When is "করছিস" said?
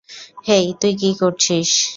1.19-1.69